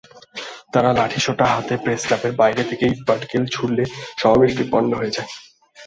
[0.73, 3.83] তাঁরা লাঠিসোঁটা হাতে প্রেসক্লাবের বাইরে থেকে ইট-পাটকেল ছুড়লে
[4.17, 5.29] সমাবেশটি পণ্ড হয়ে যায়।